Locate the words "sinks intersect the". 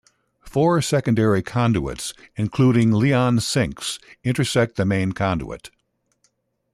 3.41-4.83